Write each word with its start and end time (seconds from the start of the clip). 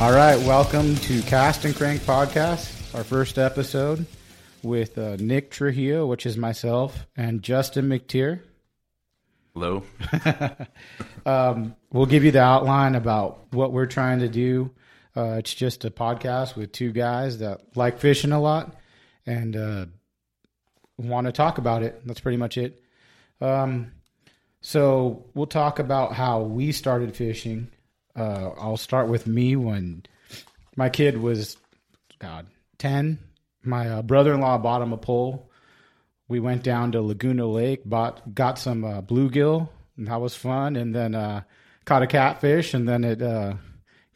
All 0.00 0.12
right, 0.12 0.38
welcome 0.46 0.96
to 0.96 1.20
Cast 1.20 1.66
and 1.66 1.76
Crank 1.76 2.00
Podcast, 2.00 2.94
our 2.94 3.04
first 3.04 3.36
episode 3.36 4.06
with 4.62 4.96
uh, 4.96 5.16
Nick 5.16 5.50
Trujillo, 5.50 6.06
which 6.06 6.24
is 6.24 6.38
myself, 6.38 7.06
and 7.18 7.42
Justin 7.42 7.86
McTeer. 7.90 8.40
Hello. 9.52 9.84
Um, 11.26 11.76
we'll 11.92 12.06
give 12.06 12.24
you 12.24 12.30
the 12.30 12.40
outline 12.40 12.94
about 12.94 13.52
what 13.52 13.72
we're 13.72 13.84
trying 13.84 14.20
to 14.20 14.28
do. 14.28 14.70
Uh, 15.14 15.34
it's 15.38 15.52
just 15.52 15.84
a 15.84 15.90
podcast 15.90 16.56
with 16.56 16.72
two 16.72 16.92
guys 16.92 17.40
that 17.40 17.60
like 17.76 17.98
fishing 17.98 18.32
a 18.32 18.40
lot 18.40 18.74
and 19.26 19.54
uh, 19.54 19.84
want 20.96 21.26
to 21.26 21.32
talk 21.32 21.58
about 21.58 21.82
it. 21.82 22.00
That's 22.06 22.20
pretty 22.20 22.38
much 22.38 22.56
it. 22.56 22.82
Um, 23.42 23.92
so 24.62 25.26
we'll 25.34 25.46
talk 25.46 25.78
about 25.78 26.14
how 26.14 26.40
we 26.40 26.72
started 26.72 27.14
fishing. 27.14 27.68
Uh, 28.16 28.50
I'll 28.58 28.76
start 28.76 29.08
with 29.08 29.26
me 29.26 29.56
when 29.56 30.04
my 30.76 30.88
kid 30.88 31.20
was, 31.20 31.56
God, 32.18 32.46
10. 32.78 33.18
My 33.62 33.88
uh, 33.88 34.02
brother 34.02 34.34
in 34.34 34.40
law 34.40 34.58
bought 34.58 34.82
him 34.82 34.92
a 34.92 34.96
pole. 34.96 35.50
We 36.28 36.40
went 36.40 36.62
down 36.62 36.92
to 36.92 37.02
Laguna 37.02 37.46
Lake, 37.46 37.82
bought 37.84 38.34
got 38.34 38.58
some 38.58 38.84
uh, 38.84 39.02
bluegill, 39.02 39.68
and 39.96 40.06
that 40.06 40.20
was 40.20 40.34
fun. 40.34 40.76
And 40.76 40.94
then 40.94 41.14
uh, 41.14 41.42
caught 41.84 42.02
a 42.02 42.06
catfish, 42.06 42.72
and 42.72 42.88
then 42.88 43.04
it 43.04 43.20
uh, 43.20 43.54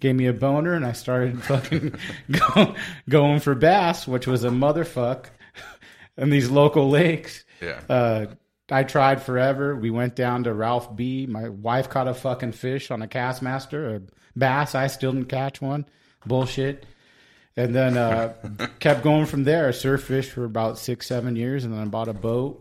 gave 0.00 0.14
me 0.14 0.26
a 0.26 0.32
boner, 0.32 0.74
and 0.74 0.86
I 0.86 0.92
started 0.92 1.42
fucking 1.44 1.94
go, 2.30 2.74
going 3.08 3.40
for 3.40 3.54
bass, 3.54 4.06
which 4.06 4.26
was 4.26 4.44
a 4.44 4.50
motherfuck 4.50 5.26
in 6.16 6.30
these 6.30 6.50
local 6.50 6.88
lakes. 6.88 7.44
Yeah. 7.60 8.26
I 8.70 8.84
tried 8.84 9.22
forever. 9.22 9.76
We 9.76 9.90
went 9.90 10.16
down 10.16 10.44
to 10.44 10.54
Ralph 10.54 10.94
B. 10.96 11.26
My 11.26 11.48
wife 11.48 11.90
caught 11.90 12.08
a 12.08 12.14
fucking 12.14 12.52
fish 12.52 12.90
on 12.90 13.02
a 13.02 13.06
Kastmaster, 13.06 13.96
a 13.96 14.02
bass. 14.38 14.74
I 14.74 14.86
still 14.86 15.12
didn't 15.12 15.28
catch 15.28 15.60
one. 15.60 15.86
Bullshit. 16.24 16.86
And 17.56 17.74
then 17.74 17.96
uh, 17.96 18.34
kept 18.80 19.02
going 19.02 19.26
from 19.26 19.44
there. 19.44 19.68
I 19.68 19.70
surf 19.72 20.04
fish 20.04 20.30
for 20.30 20.44
about 20.44 20.78
six, 20.78 21.06
seven 21.06 21.36
years, 21.36 21.64
and 21.64 21.74
then 21.74 21.80
I 21.80 21.84
bought 21.84 22.08
a 22.08 22.14
boat. 22.14 22.60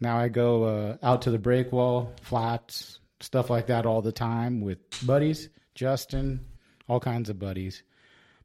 Now 0.00 0.18
I 0.18 0.28
go 0.28 0.64
uh, 0.64 0.96
out 1.02 1.22
to 1.22 1.30
the 1.30 1.38
break 1.38 1.72
wall, 1.72 2.12
flats, 2.22 2.98
stuff 3.20 3.48
like 3.48 3.68
that 3.68 3.86
all 3.86 4.02
the 4.02 4.12
time 4.12 4.60
with 4.60 4.78
buddies, 5.06 5.48
Justin, 5.74 6.44
all 6.88 7.00
kinds 7.00 7.30
of 7.30 7.38
buddies. 7.38 7.82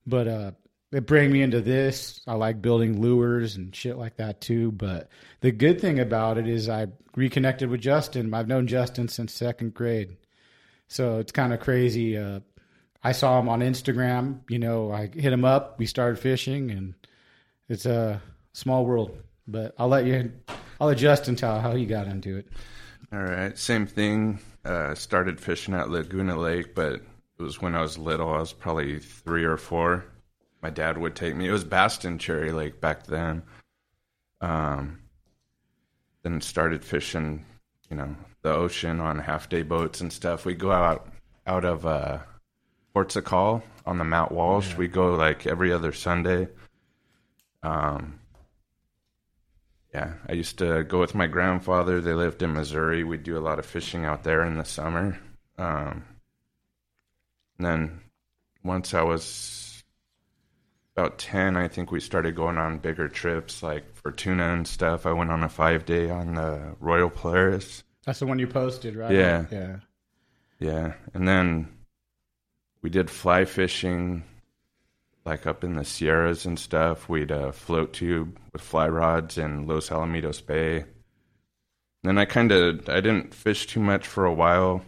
But 0.08 0.28
uh, 0.28 0.52
it 0.92 1.06
bring 1.06 1.32
me 1.32 1.42
into 1.42 1.62
this. 1.62 2.22
I 2.28 2.34
like 2.34 2.62
building 2.62 3.02
lures 3.02 3.56
and 3.56 3.76
shit 3.76 3.98
like 3.98 4.18
that 4.18 4.42
too. 4.42 4.72
But 4.72 5.10
the 5.40 5.52
good 5.52 5.80
thing 5.80 6.00
about 6.00 6.38
it 6.38 6.48
is 6.48 6.68
I 6.70 6.88
reconnected 7.16 7.70
with 7.70 7.82
Justin. 7.82 8.34
I've 8.34 8.48
known 8.48 8.68
Justin 8.68 9.08
since 9.08 9.34
second 9.34 9.74
grade, 9.74 10.18
so 10.88 11.20
it's 11.20 11.32
kind 11.32 11.54
of 11.54 11.60
crazy. 11.60 12.18
Uh, 12.18 12.42
I 13.04 13.14
saw 13.14 13.40
him 13.40 13.50
on 13.50 13.62
Instagram. 13.62 14.42
You 14.50 14.60
know, 14.60 14.92
I 14.92 15.08
hit 15.08 15.34
him 15.34 15.46
up. 15.46 15.80
We 15.80 15.86
started 15.86 16.20
fishing, 16.20 16.72
and 16.72 16.94
it's 17.70 17.86
a 17.86 18.22
small 18.54 18.86
world. 18.86 19.18
But 19.48 19.74
I'll 19.78 19.88
let 19.88 20.06
you. 20.06 20.32
I'll 20.80 20.88
let 20.88 20.98
Justin 20.98 21.36
tell 21.36 21.60
how 21.60 21.76
he 21.76 21.86
got 21.86 22.08
into 22.08 22.38
it. 22.38 22.48
All 23.14 23.20
right. 23.20 23.58
Same 23.58 23.86
thing. 23.86 24.40
Uh, 24.64 24.94
started 24.96 25.40
fishing 25.40 25.74
at 25.74 25.90
Laguna 25.90 26.38
Lake, 26.38 26.76
but 26.76 26.94
it 26.94 27.02
was 27.42 27.62
when 27.62 27.76
I 27.76 27.82
was 27.82 27.98
little. 27.98 28.30
I 28.30 28.40
was 28.40 28.54
probably 28.54 29.00
three 29.00 29.44
or 29.44 29.58
four. 29.58 30.06
My 30.62 30.70
dad 30.70 30.98
would 30.98 31.16
take 31.16 31.36
me. 31.36 31.48
It 31.48 31.52
was 31.52 31.64
Baston 31.64 32.20
Cherry 32.20 32.52
Lake 32.52 32.80
back 32.80 33.08
then. 33.08 33.44
Um, 34.42 35.00
then 36.24 36.42
started 36.42 36.86
fishing, 36.86 37.46
you 37.90 37.98
know, 37.98 38.16
the 38.44 38.54
ocean 38.54 39.00
on 39.00 39.20
half 39.20 39.50
day 39.50 39.64
boats 39.64 40.02
and 40.02 40.14
stuff. 40.14 40.46
We 40.46 40.54
go 40.54 40.72
out 40.72 41.08
out 41.48 41.66
of 41.66 41.86
uh, 41.86 42.20
Port 42.94 43.10
Sakal 43.10 43.64
on 43.86 43.98
the 43.98 44.04
Mount 44.04 44.32
Walsh. 44.32 44.76
We 44.76 44.88
go 44.88 45.16
like 45.16 45.48
every 45.48 45.72
other 45.74 45.92
Sunday. 45.92 46.48
Um, 47.64 48.20
yeah, 49.94 50.14
I 50.28 50.34
used 50.34 50.58
to 50.60 50.84
go 50.84 51.00
with 51.00 51.16
my 51.16 51.28
grandfather. 51.28 52.02
They 52.02 52.14
lived 52.14 52.42
in 52.42 52.54
Missouri. 52.54 53.04
We'd 53.04 53.24
do 53.24 53.38
a 53.38 53.40
lot 53.40 53.60
of 53.60 53.66
fishing 53.66 54.06
out 54.06 54.24
there 54.24 54.46
in 54.46 54.58
the 54.58 54.64
summer. 54.64 55.20
Um, 55.58 56.06
and 57.58 57.66
then 57.66 58.02
once 58.64 58.94
I 58.94 59.02
was 59.02 59.61
about 61.02 61.18
10, 61.18 61.58
I 61.58 61.68
think 61.68 61.92
we 61.92 62.00
started 62.00 62.36
going 62.36 62.58
on 62.58 62.78
bigger 62.78 63.08
trips, 63.08 63.64
like 63.64 63.96
for 63.96 64.12
tuna 64.12 64.54
and 64.54 64.68
stuff. 64.68 65.06
I 65.06 65.14
went 65.14 65.32
on 65.32 65.44
a 65.44 65.50
five 65.50 65.86
day 65.86 66.12
on 66.12 66.36
the 66.36 66.76
Royal 66.80 67.10
Polaris. 67.10 67.84
That's 68.06 68.20
the 68.20 68.28
one 68.28 68.38
you 68.38 68.48
posted, 68.48 68.96
right? 68.96 69.12
Yeah. 69.12 69.46
Yeah. 69.52 69.76
Yeah. 70.60 70.94
And 71.16 71.28
then 71.28 71.70
we 72.84 72.92
did 72.92 73.10
fly 73.10 73.46
fishing, 73.46 74.24
like 75.26 75.48
up 75.48 75.64
in 75.64 75.74
the 75.74 75.84
Sierras 75.84 76.46
and 76.46 76.60
stuff. 76.60 77.10
We'd 77.10 77.32
uh, 77.32 77.52
float 77.52 77.94
tube 77.94 78.38
with 78.54 78.62
fly 78.62 78.88
rods 78.88 79.40
in 79.40 79.66
Los 79.66 79.90
Alamitos 79.90 80.46
Bay. 80.46 80.86
Then 82.04 82.20
I 82.20 82.26
kind 82.26 82.52
of 82.52 82.88
I 82.90 83.02
didn't 83.02 83.34
fish 83.34 83.66
too 83.66 83.80
much 83.80 84.06
for 84.06 84.26
a 84.26 84.34
while. 84.34 84.84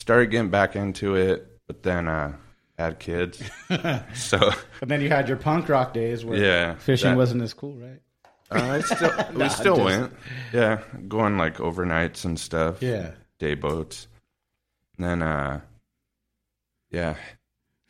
Started 0.00 0.32
getting 0.32 0.50
back 0.50 0.74
into 0.74 1.14
it, 1.14 1.60
but 1.68 1.84
then 1.84 2.08
uh, 2.08 2.36
had 2.82 2.98
kids. 2.98 3.42
so 4.14 4.38
But 4.80 4.88
then 4.88 5.00
you 5.00 5.08
had 5.08 5.28
your 5.28 5.36
punk 5.36 5.68
rock 5.68 5.92
days 5.94 6.24
where 6.24 6.38
yeah, 6.38 6.74
fishing 6.76 7.10
that- 7.10 7.16
wasn't 7.16 7.42
as 7.42 7.54
cool, 7.54 7.76
right? 7.76 8.00
Uh, 8.50 8.58
I 8.72 8.80
still 8.94 9.12
we 9.34 9.48
still 9.48 9.84
went. 9.84 10.12
Yeah, 10.52 10.82
going 11.08 11.38
like 11.38 11.56
overnights 11.56 12.24
and 12.24 12.38
stuff. 12.38 12.82
Yeah. 12.82 13.12
day 13.38 13.54
boats. 13.54 14.08
And 14.98 15.06
then 15.06 15.22
uh 15.22 15.60
yeah, 16.90 17.16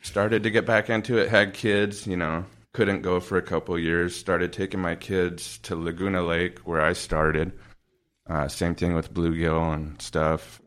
started 0.01 0.43
to 0.43 0.49
get 0.49 0.65
back 0.65 0.89
into 0.89 1.17
it, 1.17 1.27
had 1.29 1.53
kids, 1.53 2.07
you 2.07 2.15
know, 2.15 2.45
couldn't 2.73 3.01
go 3.01 3.19
for 3.19 3.37
a 3.37 3.41
couple 3.41 3.77
years, 3.77 4.15
started 4.15 4.53
taking 4.53 4.79
my 4.79 4.95
kids 4.95 5.57
to 5.63 5.75
Laguna 5.75 6.23
Lake 6.23 6.59
where 6.59 6.81
I 6.81 6.93
started. 6.93 7.51
Uh 8.25 8.47
same 8.47 8.73
thing 8.75 8.95
with 8.95 9.13
bluegill 9.13 9.73
and 9.73 10.01
stuff. 10.01 10.61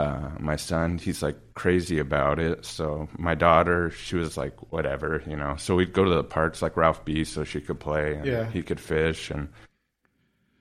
Uh 0.00 0.30
my 0.38 0.56
son, 0.56 0.98
he's 0.98 1.22
like 1.22 1.38
crazy 1.54 1.98
about 1.98 2.38
it. 2.38 2.64
So 2.64 3.08
my 3.18 3.34
daughter, 3.34 3.90
she 3.90 4.16
was 4.16 4.36
like 4.36 4.54
whatever, 4.72 5.22
you 5.26 5.36
know. 5.36 5.56
So 5.58 5.74
we'd 5.76 5.92
go 5.92 6.04
to 6.04 6.14
the 6.14 6.24
parks 6.24 6.62
like 6.62 6.76
Ralph 6.76 7.04
B 7.04 7.24
so 7.24 7.44
she 7.44 7.60
could 7.60 7.80
play 7.80 8.14
and 8.14 8.26
Yeah. 8.26 8.50
he 8.50 8.62
could 8.62 8.80
fish 8.80 9.30
and 9.30 9.48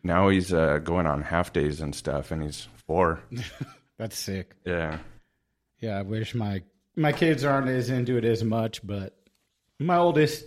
now 0.03 0.30
he's 0.30 0.53
uh, 0.53 0.77
going 0.80 1.07
on 1.07 1.21
half 1.21 1.51
days 1.51 1.81
and 1.81 1.94
stuff, 1.94 2.31
and 2.31 2.41
he's 2.41 2.68
four. 2.88 3.19
That's 3.97 4.18
sick. 4.18 4.56
Yeah, 4.65 5.00
Yeah, 5.81 6.00
I 6.00 6.03
wish 6.03 6.33
my 6.33 6.63
my 6.95 7.12
kids 7.12 7.44
aren't 7.44 7.68
as 7.69 7.89
into 7.89 8.15
it 8.18 8.24
as 8.25 8.41
much, 8.44 8.80
but 8.86 9.13
my 9.77 9.97
oldest 9.97 10.45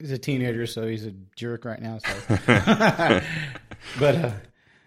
is 0.00 0.10
a 0.10 0.18
teenager, 0.18 0.66
so 0.66 0.86
he's 0.86 1.04
a 1.06 1.12
jerk 1.36 1.64
right 1.66 1.80
now. 1.82 1.98
So, 1.98 2.14
but 4.00 4.14
uh, 4.16 4.30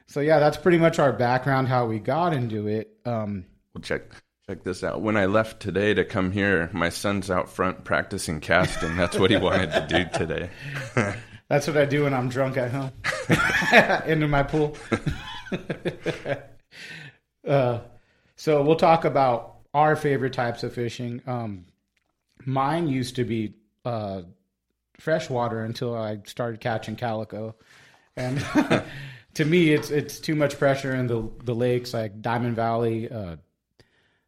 so 0.09 0.19
yeah, 0.19 0.39
that's 0.39 0.57
pretty 0.57 0.77
much 0.77 0.99
our 0.99 1.13
background, 1.13 1.69
how 1.69 1.85
we 1.85 1.99
got 1.99 2.33
into 2.33 2.67
it. 2.67 2.97
Um, 3.05 3.45
well, 3.73 3.81
check 3.81 4.03
Check 4.49 4.63
this 4.63 4.83
out. 4.83 5.03
When 5.03 5.15
I 5.15 5.27
left 5.27 5.59
today 5.59 5.93
to 5.93 6.03
come 6.03 6.31
here, 6.31 6.71
my 6.73 6.89
son's 6.89 7.29
out 7.29 7.51
front 7.51 7.83
practicing 7.83 8.39
casting. 8.39 8.97
That's 8.97 9.15
what 9.15 9.29
he 9.29 9.37
wanted 9.37 9.71
to 9.73 9.85
do 9.87 10.17
today. 10.17 10.49
That's 11.49 11.67
what 11.67 11.77
I 11.77 11.85
do 11.85 12.05
when 12.05 12.15
I'm 12.15 12.29
drunk 12.29 12.57
at 12.57 12.71
home. 12.71 12.91
Into 14.11 14.27
my 14.27 14.41
pool. 14.41 14.75
uh, 17.47 17.81
so 18.37 18.63
we'll 18.63 18.75
talk 18.75 19.05
about 19.05 19.57
our 19.75 19.95
favorite 19.95 20.33
types 20.33 20.63
of 20.63 20.73
fishing. 20.73 21.21
Um, 21.27 21.65
mine 22.43 22.87
used 22.87 23.17
to 23.17 23.23
be 23.23 23.53
uh, 23.85 24.23
freshwater 24.99 25.63
until 25.63 25.95
I 25.95 26.21
started 26.25 26.59
catching 26.59 26.95
calico, 26.95 27.55
and 28.15 28.43
to 29.35 29.45
me, 29.45 29.73
it's 29.73 29.89
it's 29.91 30.19
too 30.19 30.35
much 30.35 30.57
pressure 30.57 30.93
in 30.95 31.07
the 31.07 31.29
the 31.43 31.55
lakes 31.55 31.93
like 31.93 32.21
Diamond 32.21 32.55
Valley. 32.55 33.09
Uh, 33.09 33.37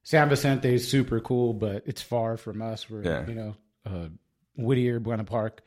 San 0.03 0.29
Vicente 0.29 0.73
is 0.73 0.87
super 0.89 1.19
cool, 1.19 1.53
but 1.53 1.83
it's 1.85 2.01
far 2.01 2.37
from 2.37 2.61
us. 2.61 2.89
We're 2.89 3.03
Yeah. 3.03 3.27
you 3.27 3.35
know 3.35 3.55
uh, 3.85 4.07
Whittier, 4.57 4.99
Buena 4.99 5.23
Park. 5.23 5.61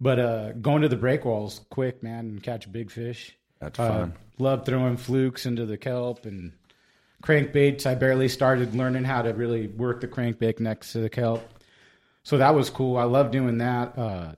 But 0.00 0.18
uh, 0.18 0.52
going 0.52 0.82
to 0.82 0.88
the 0.88 0.96
breakwalls 0.96 1.60
quick, 1.70 2.02
man, 2.02 2.26
and 2.26 2.42
catch 2.42 2.70
big 2.70 2.90
fish. 2.90 3.36
That's 3.60 3.78
Uh, 3.78 3.88
fun. 3.88 4.12
love 4.38 4.66
throwing 4.66 4.96
flukes 4.96 5.46
into 5.46 5.64
the 5.66 5.76
kelp 5.78 6.26
and 6.26 6.52
crankbaits. 7.22 7.86
I 7.86 7.94
barely 7.94 8.28
started 8.28 8.74
learning 8.74 9.04
how 9.04 9.22
to 9.22 9.32
really 9.32 9.68
work 9.68 10.00
the 10.00 10.08
crankbait 10.08 10.58
next 10.60 10.92
to 10.92 10.98
the 11.00 11.08
kelp, 11.08 11.42
so 12.24 12.38
that 12.38 12.54
was 12.54 12.68
cool. 12.70 12.96
I 12.96 13.04
love 13.04 13.30
doing 13.30 13.58
that. 13.58 13.96
Uh, 13.96 14.32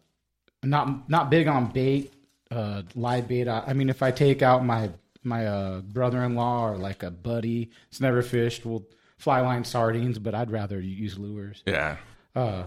not 0.62 1.08
not 1.08 1.30
big 1.30 1.46
on 1.48 1.70
bait, 1.72 2.12
uh, 2.54 2.82
live 2.94 3.28
bait. 3.28 3.48
I, 3.48 3.64
I 3.68 3.72
mean, 3.72 3.88
if 3.90 4.02
I 4.02 4.10
take 4.10 4.42
out 4.42 4.64
my 4.64 4.90
my 5.22 5.46
uh, 5.46 5.80
brother-in-law 5.80 6.68
or 6.70 6.76
like 6.76 7.02
a 7.02 7.10
buddy, 7.10 7.70
it's 7.90 8.00
never 8.00 8.22
fished. 8.22 8.64
We'll 8.66 8.86
fly 9.18 9.40
line 9.40 9.64
sardines, 9.64 10.18
but 10.18 10.34
I'd 10.34 10.50
rather 10.50 10.80
use 10.80 11.18
lures. 11.18 11.62
Yeah. 11.66 11.96
Uh, 12.36 12.64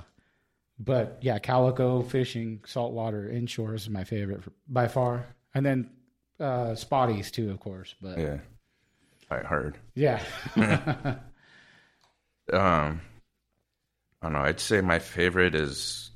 but 0.80 1.20
yeah, 1.22 1.40
calico 1.40 2.02
fishing, 2.04 2.62
saltwater 2.66 3.30
inshore 3.30 3.76
is 3.76 3.90
my 3.90 4.04
favorite 4.04 4.44
for, 4.44 4.52
by 4.68 4.88
far, 4.88 5.28
and 5.54 5.66
then 5.66 5.90
uh, 6.40 6.72
spotties 6.76 7.32
too, 7.32 7.50
of 7.52 7.60
course. 7.60 7.96
But 8.02 8.18
Yeah. 8.18 8.38
Fight 9.28 9.46
hard. 9.46 9.78
yeah, 9.94 10.24
Um, 12.54 13.02
I 14.22 14.26
don't 14.26 14.34
know. 14.34 14.40
I'd 14.40 14.60
say 14.60 14.80
my 14.82 15.00
favorite 15.00 15.54
is 15.54 16.12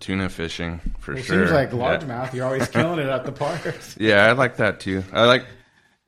tuna 0.00 0.28
fishing 0.28 0.80
for 0.98 1.12
sure. 1.12 1.16
it 1.16 1.24
sure. 1.24 1.38
seems 1.46 1.52
like 1.52 1.70
Yeah. 1.72 1.78
largemouth. 1.78 2.32
You're 2.34 2.46
always 2.46 2.68
killing 2.68 2.98
it 2.98 3.08
at 3.08 3.24
the 3.24 3.32
parks. 3.32 3.96
Yeah, 4.00 4.26
I 4.26 4.32
like 4.32 4.56
that 4.56 4.80
too. 4.80 5.04
I 5.12 5.24
like 5.26 5.44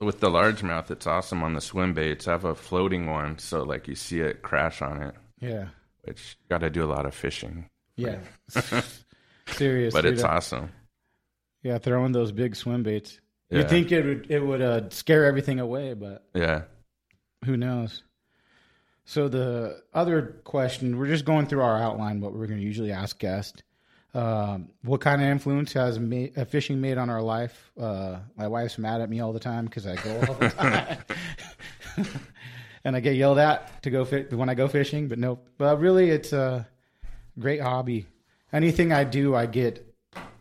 with 0.01 0.21
the 0.21 0.29
largemouth. 0.29 0.91
It's 0.91 1.07
awesome 1.07 1.43
on 1.43 1.55
the 1.55 1.61
swim 1.61 1.95
baits. 1.95 2.27
I 2.29 2.33
have 2.33 2.45
a 2.45 2.55
floating 2.55 3.07
one, 3.07 3.39
so 3.39 3.63
like 3.63 3.89
you 3.89 3.95
see 3.95 4.21
it 4.21 4.43
crash 4.43 4.83
on 4.83 5.03
it, 5.03 5.15
Yeah, 5.41 5.69
which 6.03 6.37
got 6.49 6.59
to 6.59 6.71
do 6.71 6.85
a 6.85 6.91
lot 6.93 7.07
of 7.07 7.15
fishing. 7.15 7.69
yeah. 7.97 8.19
Serious, 9.49 9.95
But 9.95 10.05
it's 10.07 10.25
awesome. 10.25 10.71
Yeah, 11.63 11.79
throwing 11.79 12.13
those 12.13 12.33
big 12.33 12.57
swim 12.57 12.83
baits. 12.83 13.21
Yeah. 13.51 13.59
You'd 13.59 13.69
think 13.69 13.93
it 13.93 14.05
would 14.05 14.31
it 14.31 14.41
would 14.41 14.61
uh, 14.61 14.91
scare 14.91 15.25
everything 15.25 15.61
away, 15.61 15.95
but 15.95 16.25
Yeah. 16.35 16.63
who 17.45 17.57
knows? 17.57 18.03
So 19.09 19.29
the 19.29 19.83
other 19.95 20.41
question, 20.43 20.99
we're 20.99 21.07
just 21.07 21.25
going 21.25 21.47
through 21.47 21.63
our 21.63 21.81
outline, 21.81 22.21
what 22.21 22.33
we're 22.33 22.49
going 22.49 22.59
to 22.59 22.65
usually 22.65 22.91
ask 22.91 23.17
guests. 23.19 23.63
Um, 24.15 24.71
what 24.83 25.01
kind 25.01 25.23
of 25.23 25.29
influence 25.29 25.73
has 25.75 26.01
ma- 26.01 26.27
uh, 26.37 26.45
fishing 26.45 26.81
made 26.81 26.99
on 26.99 27.09
our 27.09 27.23
life? 27.23 27.71
Uh, 27.79 28.19
my 28.37 28.49
wife's 28.49 28.79
mad 28.79 29.01
at 29.01 29.09
me 29.09 29.21
all 29.21 29.33
the 29.33 29.39
time 29.39 29.67
because 29.67 29.87
I 29.87 29.95
go 29.95 30.21
all 30.27 30.35
the 30.35 30.49
time, 30.49 30.99
and 32.85 32.97
I 32.97 33.01
get 33.01 33.15
yelled 33.15 33.39
at 33.39 33.83
to 33.85 33.91
go 33.91 34.05
fi- 34.05 34.25
when 34.25 34.49
I 34.49 34.55
go 34.55 34.67
fishing. 34.67 35.07
But 35.07 35.21
no, 35.21 35.39
but 35.57 35.79
really, 35.79 36.11
it's 36.11 36.33
a 36.33 36.67
great 37.39 37.61
hobby. 37.61 38.07
Anything 38.53 38.91
I 38.91 39.05
do, 39.05 39.37
I 39.37 39.47
get 39.47 39.87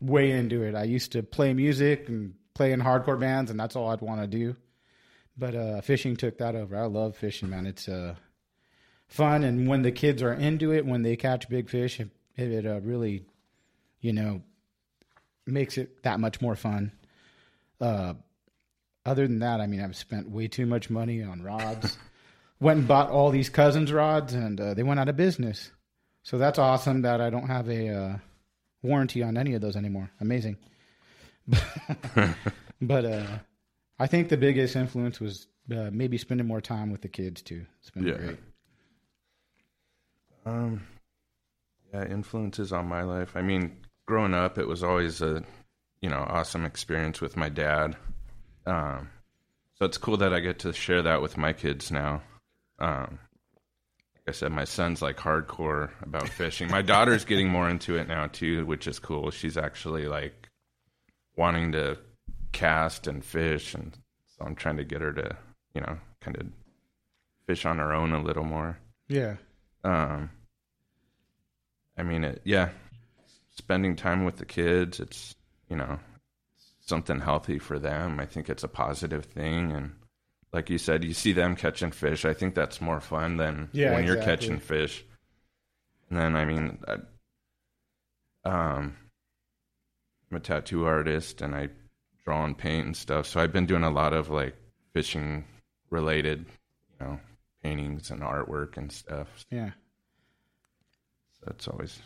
way 0.01 0.31
into 0.31 0.63
it. 0.63 0.73
I 0.73 0.85
used 0.85 1.11
to 1.11 1.21
play 1.21 1.53
music 1.53 2.07
and 2.09 2.33
play 2.55 2.71
in 2.71 2.81
hardcore 2.81 3.19
bands, 3.19 3.51
and 3.51 3.59
that's 3.59 3.75
all 3.75 3.89
I'd 3.89 4.01
want 4.01 4.21
to 4.21 4.27
do. 4.27 4.55
But 5.37 5.53
uh, 5.53 5.81
fishing 5.81 6.15
took 6.15 6.37
that 6.39 6.55
over. 6.55 6.77
I 6.77 6.85
love 6.85 7.15
fishing, 7.15 7.49
man. 7.49 7.65
It's 7.67 7.89
uh, 7.89 8.15
fun, 9.07 9.43
and 9.43 9.67
when 9.67 9.81
the 9.81 9.91
kids 9.91 10.21
are 10.21 10.33
into 10.33 10.73
it, 10.73 10.85
when 10.85 11.01
they 11.03 11.15
catch 11.15 11.49
big 11.49 11.69
fish, 11.69 11.99
it, 11.99 12.09
it 12.35 12.65
uh, 12.65 12.79
really, 12.81 13.25
you 14.01 14.13
know, 14.13 14.41
makes 15.45 15.77
it 15.77 16.03
that 16.03 16.19
much 16.19 16.41
more 16.41 16.55
fun. 16.55 16.91
Uh, 17.79 18.15
other 19.05 19.27
than 19.27 19.39
that, 19.39 19.61
I 19.61 19.67
mean, 19.67 19.81
I've 19.81 19.95
spent 19.95 20.29
way 20.29 20.47
too 20.47 20.65
much 20.65 20.89
money 20.89 21.21
on 21.23 21.43
rods. 21.43 21.97
went 22.59 22.79
and 22.79 22.87
bought 22.87 23.09
all 23.09 23.31
these 23.31 23.49
cousins 23.49 23.91
rods, 23.91 24.33
and 24.33 24.59
uh, 24.59 24.73
they 24.73 24.83
went 24.83 24.99
out 24.99 25.09
of 25.09 25.15
business. 25.17 25.71
So 26.23 26.37
that's 26.37 26.57
awesome 26.57 27.03
that 27.03 27.21
I 27.21 27.29
don't 27.29 27.47
have 27.47 27.69
a 27.69 27.89
uh, 27.89 28.17
warranty 28.81 29.21
on 29.21 29.37
any 29.37 29.53
of 29.53 29.61
those 29.61 29.75
anymore. 29.75 30.09
Amazing. 30.19 30.57
but 32.81 33.05
uh, 33.05 33.27
I 33.99 34.07
think 34.07 34.29
the 34.29 34.37
biggest 34.37 34.75
influence 34.75 35.19
was 35.19 35.47
uh, 35.71 35.89
maybe 35.91 36.17
spending 36.17 36.47
more 36.47 36.61
time 36.61 36.91
with 36.91 37.01
the 37.01 37.07
kids 37.07 37.41
too. 37.43 37.65
It's 37.81 37.91
been 37.91 38.07
Yeah. 38.07 38.13
great. 38.13 38.39
Um, 40.45 40.85
yeah, 41.93 42.05
influences 42.05 42.71
on 42.71 42.87
my 42.87 43.03
life. 43.03 43.35
I 43.35 43.41
mean, 43.41 43.77
growing 44.05 44.33
up, 44.33 44.57
it 44.57 44.67
was 44.67 44.83
always 44.83 45.21
a, 45.21 45.43
you 46.01 46.09
know, 46.09 46.25
awesome 46.27 46.65
experience 46.65 47.21
with 47.21 47.35
my 47.35 47.49
dad. 47.49 47.95
Um, 48.65 49.09
so 49.75 49.85
it's 49.85 49.97
cool 49.97 50.17
that 50.17 50.33
I 50.33 50.39
get 50.39 50.59
to 50.59 50.73
share 50.73 51.01
that 51.03 51.21
with 51.21 51.37
my 51.37 51.53
kids 51.53 51.91
now. 51.91 52.21
Um, 52.79 53.19
like 54.13 54.29
I 54.29 54.31
said, 54.31 54.51
my 54.51 54.63
son's 54.63 55.01
like 55.01 55.17
hardcore 55.17 55.91
about 56.01 56.29
fishing. 56.29 56.69
My 56.69 56.81
daughter's 56.81 57.25
getting 57.25 57.49
more 57.49 57.69
into 57.69 57.97
it 57.97 58.07
now 58.07 58.27
too, 58.27 58.65
which 58.65 58.87
is 58.87 58.99
cool. 58.99 59.31
She's 59.31 59.57
actually 59.57 60.07
like 60.07 60.49
wanting 61.35 61.73
to 61.73 61.97
cast 62.51 63.07
and 63.07 63.23
fish, 63.23 63.73
and 63.73 63.97
so 64.25 64.45
I'm 64.45 64.55
trying 64.55 64.77
to 64.77 64.85
get 64.85 65.01
her 65.01 65.13
to, 65.13 65.37
you 65.73 65.81
know, 65.81 65.97
kind 66.21 66.37
of 66.37 66.47
fish 67.47 67.65
on 67.65 67.77
her 67.77 67.93
own 67.93 68.13
a 68.13 68.23
little 68.23 68.45
more. 68.45 68.77
Yeah. 69.07 69.35
Um, 69.85 70.31
I 71.97 72.03
mean, 72.03 72.23
it, 72.23 72.41
yeah, 72.43 72.69
spending 73.55 73.95
time 73.95 74.25
with 74.25 74.37
the 74.37 74.45
kids, 74.45 74.99
it's, 74.99 75.35
you 75.69 75.75
know, 75.77 75.99
something 76.81 77.19
healthy 77.19 77.59
for 77.59 77.77
them. 77.79 78.19
I 78.19 78.25
think 78.25 78.49
it's 78.49 78.63
a 78.63 78.67
positive 78.67 79.25
thing. 79.25 79.71
And 79.71 79.91
like 80.51 80.69
you 80.69 80.77
said, 80.77 81.03
you 81.03 81.13
see 81.13 81.33
them 81.33 81.55
catching 81.55 81.91
fish. 81.91 82.25
I 82.25 82.33
think 82.33 82.55
that's 82.55 82.81
more 82.81 82.99
fun 82.99 83.37
than 83.37 83.69
Yeah, 83.73 83.93
when 83.93 84.05
you're 84.05 84.21
catching 84.21 84.59
fish. 84.59 85.05
And 86.09 86.19
then, 86.19 86.35
I 86.35 86.45
mean, 86.45 86.79
I, 86.87 86.93
um, 88.49 88.95
I'm 90.31 90.37
a 90.37 90.39
tattoo 90.39 90.85
artist 90.85 91.41
and 91.41 91.55
I 91.55 91.69
draw 92.23 92.43
and 92.43 92.57
paint 92.57 92.87
and 92.87 92.97
stuff. 92.97 93.27
So 93.27 93.39
I've 93.39 93.53
been 93.53 93.67
doing 93.67 93.83
a 93.83 93.91
lot 93.91 94.13
of 94.13 94.29
like 94.29 94.55
fishing 94.93 95.45
related, 95.91 96.45
you 96.99 97.05
know, 97.05 97.19
paintings 97.65 98.11
and 98.11 98.21
artwork 98.21 98.77
and 98.77 98.91
stuff. 98.91 99.27
Yeah. 99.49 99.71
So 101.39 101.47
it's 101.47 101.67
always 101.67 101.99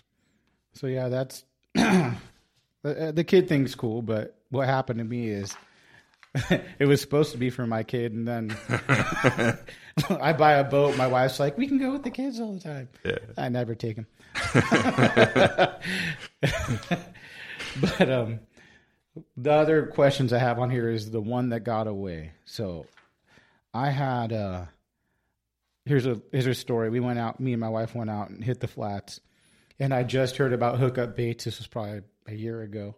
So 0.73 0.87
yeah, 0.87 1.09
that's 1.09 1.43
the, 1.73 2.15
the 2.83 3.25
kid 3.25 3.49
thing's 3.49 3.75
cool, 3.75 4.01
but 4.01 4.37
what 4.49 4.67
happened 4.67 4.99
to 4.99 5.05
me 5.05 5.27
is 5.27 5.53
it 6.79 6.85
was 6.85 7.01
supposed 7.01 7.33
to 7.33 7.37
be 7.37 7.49
for 7.49 7.67
my 7.67 7.83
kid, 7.83 8.13
and 8.13 8.25
then 8.27 8.55
I 10.09 10.31
buy 10.33 10.53
a 10.53 10.63
boat. 10.63 10.95
My 10.95 11.07
wife's 11.07 11.39
like, 11.39 11.57
"We 11.57 11.67
can 11.67 11.79
go 11.79 11.91
with 11.91 12.03
the 12.03 12.11
kids 12.11 12.39
all 12.39 12.53
the 12.53 12.59
time." 12.59 12.87
Yeah. 13.03 13.17
I 13.35 13.49
never 13.49 13.73
take 13.73 13.95
them. 13.95 14.05
but 17.81 18.11
um, 18.11 18.39
the 19.35 19.51
other 19.51 19.87
questions 19.87 20.31
I 20.31 20.37
have 20.37 20.59
on 20.59 20.69
here 20.69 20.87
is 20.87 21.09
the 21.09 21.19
one 21.19 21.49
that 21.49 21.61
got 21.61 21.87
away. 21.87 22.33
So 22.45 22.85
I 23.73 23.89
had 23.89 24.31
uh, 24.31 24.65
here's 25.86 26.05
a 26.05 26.21
here's 26.31 26.48
a 26.48 26.53
story. 26.53 26.89
We 26.89 27.00
went 27.00 27.19
out. 27.19 27.39
Me 27.39 27.53
and 27.53 27.59
my 27.59 27.69
wife 27.69 27.95
went 27.95 28.09
out 28.09 28.29
and 28.29 28.43
hit 28.43 28.59
the 28.59 28.67
flats, 28.67 29.19
and 29.79 29.93
I 29.93 30.03
just 30.03 30.38
heard 30.38 30.53
about 30.53 30.79
hookup 30.79 31.15
baits. 31.15 31.45
This 31.45 31.59
was 31.59 31.67
probably 31.67 32.01
a 32.27 32.33
year 32.33 32.62
ago. 32.62 32.95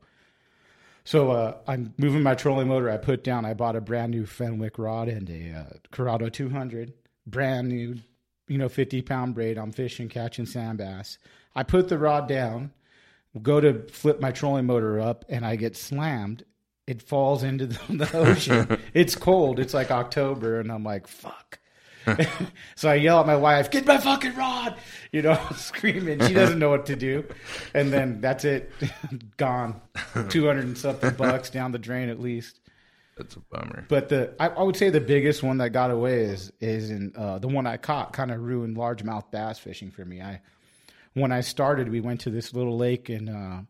So 1.04 1.32
uh, 1.32 1.58
I'm 1.68 1.94
moving 1.98 2.22
my 2.22 2.36
trolling 2.36 2.68
motor. 2.68 2.90
I 2.90 2.98
put 2.98 3.24
down. 3.24 3.46
I 3.46 3.54
bought 3.54 3.76
a 3.76 3.82
brand 3.82 4.12
new 4.12 4.26
Fenwick 4.26 4.78
rod 4.78 5.08
and 5.08 5.30
a 5.30 5.60
uh, 5.60 5.78
Curado 5.92 6.30
200, 6.30 6.94
brand 7.26 7.70
new, 7.70 7.96
you 8.48 8.58
know, 8.58 8.70
50 8.70 9.02
pound 9.02 9.34
braid. 9.34 9.58
I'm 9.58 9.72
fishing, 9.72 10.10
catching 10.10 10.46
sand 10.46 10.78
bass. 10.78 11.18
I 11.56 11.64
put 11.64 11.90
the 11.90 11.98
rod 11.98 12.28
down, 12.28 12.72
go 13.42 13.60
to 13.60 13.88
flip 13.90 14.22
my 14.22 14.32
trolling 14.32 14.66
motor 14.66 15.00
up, 15.00 15.26
and 15.28 15.46
I 15.46 15.56
get 15.56 15.76
slammed. 15.76 16.46
It 16.88 17.02
falls 17.02 17.44
into 17.44 17.68
the, 17.68 17.80
the 18.06 18.18
ocean. 18.18 18.80
it's 18.94 19.16
cold. 19.16 19.60
It's 19.60 19.74
like 19.74 19.92
October, 19.92 20.60
and 20.60 20.72
I'm 20.72 20.84
like, 20.84 21.08
fuck. 21.08 21.60
so 22.76 22.90
I 22.90 22.96
yell 22.96 23.20
at 23.20 23.28
my 23.28 23.36
wife, 23.36 23.72
"Get 23.72 23.86
my 23.86 23.98
fucking 23.98 24.36
rod!" 24.36 24.76
You 25.12 25.22
know, 25.22 25.40
screaming. 25.56 26.20
She 26.26 26.34
doesn't 26.34 26.60
know 26.60 26.70
what 26.70 26.86
to 26.88 26.96
do, 26.96 27.26
and 27.74 27.92
then 27.92 28.22
that's 28.22 28.46
it, 28.46 28.72
gone. 29.38 29.82
Two 30.30 30.48
hundred 30.48 30.66
and 30.66 30.78
something 30.78 31.14
bucks 31.16 31.50
down 31.50 31.72
the 31.72 31.80
drain 31.80 32.10
at 32.10 32.20
least. 32.20 32.60
That's 33.18 33.36
a 33.36 33.40
bummer. 33.40 33.86
But 33.88 34.10
the 34.10 34.34
I, 34.40 34.50
I 34.50 34.64
would 34.64 34.76
say 34.76 34.90
the 34.90 35.02
biggest 35.02 35.44
one 35.44 35.58
that 35.58 35.70
got 35.72 35.92
away 35.92 36.22
is 36.22 36.52
is 36.60 36.90
in 36.90 37.14
uh, 37.16 37.40
the 37.40 37.48
one 37.48 37.68
I 37.68 37.78
caught 37.78 38.14
kind 38.14 38.32
of 38.32 38.42
ruined 38.42 38.78
largemouth 38.78 39.30
bass 39.32 39.60
fishing 39.60 39.92
for 39.92 40.06
me. 40.06 40.22
I 40.22 40.42
when 41.14 41.32
I 41.32 41.42
started, 41.42 41.90
we 41.90 42.00
went 42.00 42.22
to 42.22 42.30
this 42.30 42.54
little 42.54 42.78
lake 42.78 43.10
in 43.10 43.30
uh, 43.30 43.64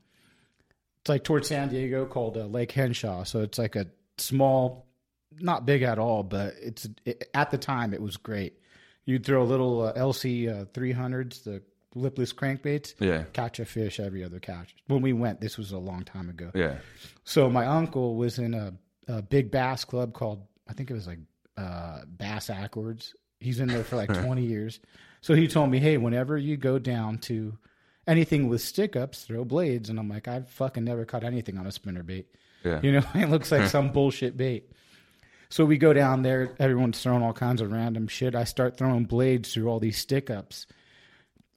it's 1.01 1.09
like 1.09 1.23
towards 1.23 1.47
San 1.47 1.69
Diego 1.69 2.05
called 2.05 2.37
uh, 2.37 2.45
Lake 2.45 2.71
Henshaw. 2.71 3.23
So 3.23 3.41
it's 3.41 3.57
like 3.57 3.75
a 3.75 3.87
small, 4.19 4.85
not 5.39 5.65
big 5.65 5.81
at 5.81 5.97
all, 5.99 6.23
but 6.23 6.53
it's 6.61 6.87
it, 7.05 7.29
at 7.33 7.51
the 7.51 7.57
time 7.57 7.93
it 7.93 8.01
was 8.01 8.17
great. 8.17 8.53
You'd 9.05 9.25
throw 9.25 9.41
a 9.41 9.45
little 9.45 9.81
uh, 9.81 9.93
LC 9.93 10.47
uh, 10.49 10.65
300s, 10.65 11.43
the 11.43 11.61
lipless 11.95 12.31
crankbaits, 12.33 12.93
Yeah. 12.99 13.23
catch 13.33 13.59
a 13.59 13.65
fish 13.65 13.99
every 13.99 14.23
other 14.23 14.39
catch. 14.39 14.75
When 14.87 15.01
we 15.01 15.11
went, 15.13 15.41
this 15.41 15.57
was 15.57 15.71
a 15.71 15.77
long 15.77 16.03
time 16.03 16.29
ago. 16.29 16.51
Yeah. 16.53 16.75
So 17.23 17.49
my 17.49 17.65
uncle 17.65 18.15
was 18.15 18.37
in 18.39 18.53
a, 18.53 18.73
a 19.07 19.21
big 19.21 19.51
bass 19.51 19.83
club 19.85 20.13
called 20.13 20.43
I 20.69 20.73
think 20.73 20.89
it 20.89 20.93
was 20.93 21.07
like 21.07 21.19
uh, 21.57 22.01
Bass 22.07 22.49
Accords. 22.49 23.13
He's 23.39 23.59
in 23.59 23.67
there 23.67 23.83
for 23.83 23.95
like 23.97 24.13
20 24.23 24.43
years. 24.43 24.79
So 25.21 25.33
he 25.35 25.47
told 25.47 25.69
me, 25.69 25.79
"Hey, 25.79 25.97
whenever 25.97 26.37
you 26.37 26.55
go 26.57 26.79
down 26.79 27.17
to 27.19 27.57
anything 28.07 28.47
with 28.47 28.61
stick 28.61 28.95
ups, 28.95 29.23
throw 29.25 29.43
blades." 29.45 29.89
And 29.89 29.99
I'm 29.99 30.07
like, 30.09 30.27
"I've 30.27 30.47
fucking 30.49 30.83
never 30.83 31.05
caught 31.05 31.23
anything 31.23 31.57
on 31.57 31.67
a 31.67 31.71
spinner 31.71 32.03
bait. 32.03 32.27
Yeah. 32.63 32.79
You 32.81 32.93
know, 32.93 33.03
it 33.15 33.29
looks 33.29 33.51
like 33.51 33.67
some 33.69 33.91
bullshit 33.91 34.37
bait." 34.37 34.71
So 35.51 35.65
we 35.65 35.77
go 35.77 35.91
down 35.91 36.23
there. 36.23 36.55
Everyone's 36.59 37.01
throwing 37.03 37.21
all 37.21 37.33
kinds 37.33 37.61
of 37.61 37.73
random 37.73 38.07
shit. 38.07 38.35
I 38.35 38.45
start 38.45 38.77
throwing 38.77 39.03
blades 39.03 39.53
through 39.53 39.67
all 39.67 39.81
these 39.81 39.97
stick 39.97 40.29
ups. 40.29 40.65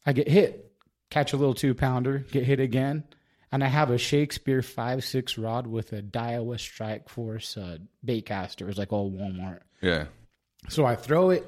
I 0.05 0.13
get 0.13 0.29
hit, 0.29 0.73
catch 1.11 1.33
a 1.33 1.37
little 1.37 1.55
two 1.55 1.75
pounder, 1.75 2.19
get 2.19 2.43
hit 2.43 2.59
again, 2.59 3.05
and 3.53 3.63
I 3.63 3.69
have 3.69 3.91
a 3.91 3.99
Shakespeare 3.99 4.63
five 4.63 5.05
six 5.05 5.39
rod 5.39 5.69
with 5.69 5.93
a 5.93 6.03
Daiwa 6.03 6.59
Strike 6.59 7.09
Force 7.09 7.57
uh, 7.57 7.79
bait 8.05 8.27
caster. 8.27 8.65
It 8.65 8.69
was 8.69 8.79
like 8.79 8.93
all 8.93 9.13
Walmart. 9.13 9.61
Yeah. 9.81 10.07
So 10.69 10.85
I 10.85 10.97
throw 10.97 11.31
it, 11.31 11.47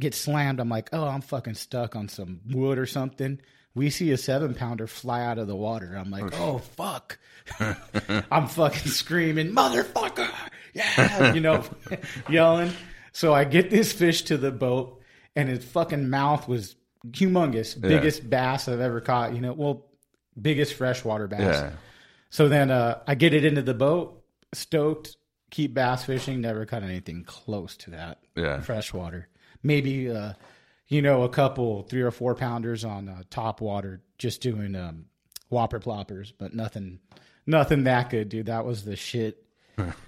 get 0.00 0.14
slammed. 0.14 0.58
I'm 0.58 0.68
like, 0.68 0.88
oh, 0.92 1.06
I'm 1.06 1.20
fucking 1.20 1.54
stuck 1.54 1.94
on 1.94 2.08
some 2.08 2.40
wood 2.50 2.78
or 2.80 2.86
something. 2.86 3.40
We 3.76 3.90
see 3.90 4.10
a 4.10 4.16
seven 4.16 4.54
pounder 4.54 4.88
fly 4.88 5.24
out 5.24 5.38
of 5.38 5.46
the 5.46 5.54
water. 5.54 5.94
I'm 5.96 6.10
like, 6.10 6.36
oh 6.40 6.58
fuck. 6.58 7.20
I'm 8.32 8.48
fucking 8.48 8.90
screaming, 8.90 9.52
motherfucker. 9.52 10.28
Yeah. 10.74 11.32
You 11.34 11.40
know, 11.40 11.64
yelling. 12.28 12.72
So 13.12 13.34
I 13.34 13.44
get 13.44 13.70
this 13.70 13.92
fish 13.92 14.22
to 14.22 14.36
the 14.36 14.50
boat 14.50 15.00
and 15.34 15.48
his 15.48 15.64
fucking 15.64 16.08
mouth 16.08 16.48
was 16.48 16.76
humongous. 17.06 17.80
Biggest 17.80 18.28
bass 18.28 18.68
I've 18.68 18.80
ever 18.80 19.00
caught. 19.00 19.34
You 19.34 19.40
know, 19.40 19.52
well, 19.52 19.86
biggest 20.40 20.74
freshwater 20.74 21.26
bass. 21.26 21.40
Yeah. 21.40 21.70
So 22.30 22.48
then 22.48 22.70
uh, 22.70 23.00
I 23.06 23.14
get 23.14 23.34
it 23.34 23.44
into 23.44 23.62
the 23.62 23.74
boat, 23.74 24.22
stoked, 24.52 25.16
keep 25.50 25.74
bass 25.74 26.04
fishing, 26.04 26.40
never 26.40 26.66
caught 26.66 26.82
anything 26.82 27.24
close 27.24 27.76
to 27.78 27.90
that. 27.90 28.18
Yeah. 28.36 28.60
Freshwater. 28.60 29.28
Maybe, 29.62 30.10
uh, 30.10 30.34
you 30.88 31.02
know, 31.02 31.22
a 31.22 31.28
couple, 31.28 31.82
three 31.84 32.02
or 32.02 32.10
four 32.10 32.34
pounders 32.34 32.84
on 32.84 33.08
uh, 33.08 33.22
top 33.30 33.60
water, 33.60 34.02
just 34.18 34.40
doing 34.40 34.74
um, 34.74 35.06
whopper 35.48 35.80
ploppers, 35.80 36.32
but 36.36 36.54
nothing, 36.54 37.00
nothing 37.46 37.84
that 37.84 38.10
good, 38.10 38.28
dude. 38.28 38.46
That 38.46 38.64
was 38.64 38.84
the 38.84 38.96
shit. 38.96 39.44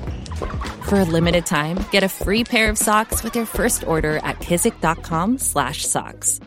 For 0.91 0.99
a 0.99 1.05
limited 1.05 1.45
time, 1.45 1.79
get 1.89 2.03
a 2.03 2.09
free 2.09 2.43
pair 2.43 2.69
of 2.69 2.77
socks 2.77 3.23
with 3.23 3.33
your 3.33 3.45
first 3.45 3.87
order 3.87 4.17
at 4.25 4.39
kizik.com/socks. 4.39 6.39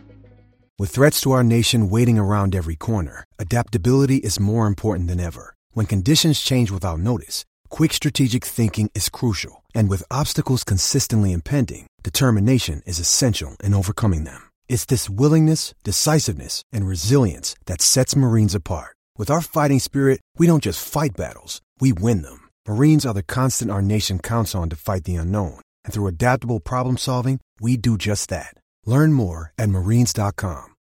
With 0.79 0.91
threats 0.91 1.23
to 1.23 1.33
our 1.33 1.43
nation 1.43 1.89
waiting 1.89 2.19
around 2.19 2.55
every 2.55 2.77
corner, 2.77 3.25
adaptability 3.39 4.19
is 4.19 4.39
more 4.39 4.67
important 4.67 5.09
than 5.09 5.19
ever. 5.19 5.55
When 5.73 5.87
conditions 5.87 6.41
change 6.41 6.71
without 6.71 6.99
notice, 6.99 7.47
quick 7.71 7.95
strategic 7.95 8.45
thinking 8.45 8.91
is 8.95 9.09
crucial. 9.09 9.65
And 9.75 9.89
with 9.89 10.03
obstacles 10.11 10.63
consistently 10.63 11.33
impending, 11.33 11.87
determination 12.03 12.83
is 12.85 12.99
essential 12.99 13.57
in 13.65 13.73
overcoming 13.73 14.25
them. 14.25 14.51
It's 14.69 14.85
this 14.85 15.09
willingness, 15.09 15.73
decisiveness, 15.85 16.63
and 16.71 16.87
resilience 16.87 17.57
that 17.65 17.81
sets 17.81 18.15
Marines 18.15 18.55
apart. 18.55 18.95
With 19.17 19.31
our 19.31 19.41
fighting 19.41 19.81
spirit, 19.81 20.21
we 20.37 20.47
don't 20.47 20.63
just 20.63 20.87
fight 20.87 21.17
battles, 21.17 21.63
we 21.81 21.95
win 21.95 22.21
them. 22.21 22.44
Marines 22.67 23.05
are 23.05 23.15
the 23.15 23.23
constant 23.23 23.71
our 23.71 23.83
nation 23.83 24.19
counts 24.19 24.55
on 24.55 24.71
to 24.71 24.77
fight 24.77 25.05
the 25.05 25.17
unknown. 25.17 25.61
And 25.85 25.93
through 25.93 26.07
adaptable 26.07 26.61
problem 26.61 26.97
solving, 26.97 27.41
we 27.61 27.77
do 27.77 27.99
just 27.99 28.31
that. 28.31 28.55
Learn 28.87 29.13
more 29.13 29.53
at 29.59 29.69
marines.com. 29.69 30.75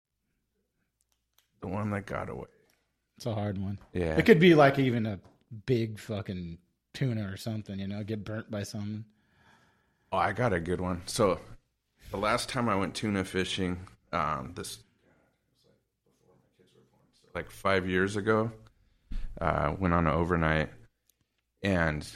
The 1.60 1.68
one 1.68 1.92
that 1.92 2.06
got 2.06 2.30
away. 2.30 2.48
it's 3.18 3.26
a 3.26 3.34
hard 3.34 3.58
one. 3.58 3.80
Yeah. 3.94 4.18
It 4.18 4.26
could 4.26 4.40
be 4.40 4.54
like 4.54 4.80
even 4.80 5.06
a 5.06 5.20
big 5.66 6.00
fucking 6.00 6.58
tuna 6.94 7.30
or 7.32 7.38
something, 7.38 7.80
you 7.80 7.88
know, 7.88 8.04
get 8.04 8.24
burnt 8.24 8.50
by 8.50 8.64
something. 8.64 9.06
Oh, 10.12 10.18
I 10.18 10.32
got 10.32 10.54
a 10.54 10.60
good 10.60 10.80
one. 10.80 11.02
So, 11.06 11.40
the 12.12 12.18
last 12.18 12.48
time 12.48 12.70
I 12.70 12.76
went 12.76 12.96
tuna 12.96 13.24
fishing, 13.24 13.80
um, 14.12 14.52
this 14.56 14.80
like 17.34 17.50
five 17.50 17.90
years 17.90 18.16
ago, 18.16 18.52
uh, 19.42 19.74
went 19.80 19.94
on 19.94 20.06
an 20.06 20.14
overnight, 20.14 20.70
and 21.64 22.08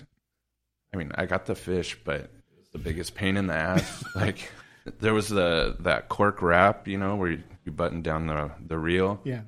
I 0.94 0.98
mean, 0.98 1.12
I 1.16 1.26
got 1.26 1.46
the 1.46 1.56
fish, 1.56 1.98
but 2.04 2.22
it 2.22 2.32
was 2.58 2.68
the 2.72 2.80
biggest 2.80 3.16
pain 3.16 3.38
in 3.38 3.48
the 3.48 3.54
ass. 3.56 4.04
like, 4.16 4.52
there 5.00 5.14
was 5.14 5.30
the 5.30 5.76
that 5.82 6.10
cork 6.10 6.42
wrap, 6.42 6.88
you 6.88 6.98
know, 6.98 7.16
where 7.16 7.32
you, 7.32 7.44
you 7.66 7.72
button 7.72 8.02
down 8.02 8.28
the 8.28 8.52
the 8.66 8.78
reel, 8.78 9.20
Yeah. 9.24 9.42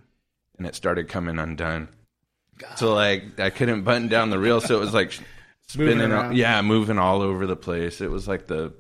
and 0.58 0.68
it 0.68 0.76
started 0.76 1.08
coming 1.08 1.40
undone. 1.40 1.90
So 2.76 2.94
like 2.94 3.40
I 3.40 3.50
couldn't 3.50 3.84
button 3.84 4.08
down 4.10 4.30
the 4.32 4.40
reel, 4.40 4.60
so 4.62 4.76
it 4.76 4.80
was 4.82 4.94
like 4.94 5.14
spinning, 5.68 6.12
all, 6.12 6.34
yeah, 6.34 6.62
moving 6.62 7.00
all 7.00 7.22
over 7.22 7.48
the 7.48 7.56
place. 7.56 8.02
It 8.02 8.12
was 8.12 8.28
like 8.28 8.48
the 8.48 8.74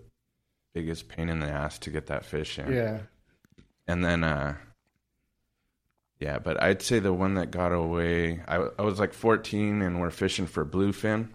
biggest 0.74 1.08
pain 1.08 1.30
in 1.30 1.40
the 1.40 1.48
ass 1.50 1.80
to 1.80 1.90
get 1.90 2.08
that 2.08 2.26
fish 2.26 2.60
in. 2.60 2.72
Yeah. 2.74 3.00
And 3.88 4.04
then, 4.04 4.24
uh, 4.24 4.56
yeah, 6.20 6.38
but 6.38 6.62
I'd 6.62 6.82
say 6.82 7.00
the 7.00 7.14
one 7.14 7.36
that 7.36 7.50
got 7.52 7.72
away, 7.72 8.42
I, 8.48 8.68
I 8.78 8.82
was 8.82 9.00
like 9.00 9.14
14 9.14 9.82
and 9.82 10.02
we're 10.02 10.12
fishing 10.12 10.48
for 10.48 10.66
bluefin. 10.66 11.30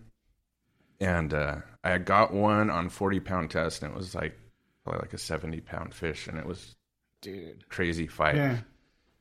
And 1.01 1.33
uh, 1.33 1.57
I 1.83 1.99
got 1.99 2.33
one 2.33 2.71
on 2.71 2.91
40 2.91 3.21
pound 3.21 3.51
test 3.51 3.83
and 3.83 3.93
it 3.93 3.97
was 3.97 4.15
like 4.15 4.39
probably 4.85 5.01
like 5.01 5.15
a 5.15 5.19
70 5.19 5.61
pound 5.63 5.95
fish 5.95 6.27
and 6.27 6.39
it 6.39 6.47
was 6.47 6.77
Dude. 7.23 7.69
crazy 7.69 8.07
fight. 8.07 8.37
Yeah. 8.37 8.59